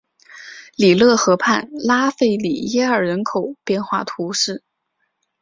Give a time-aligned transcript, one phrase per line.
[0.75, 4.63] 里勒河畔拉费里耶尔人口变化图示